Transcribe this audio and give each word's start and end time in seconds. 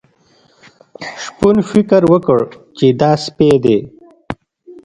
شپون 1.23 1.55
فکر 1.71 2.01
وکړ 2.13 2.39
چې 2.77 2.87
دا 2.99 3.11
سپی 3.25 3.51
دی. 3.63 3.77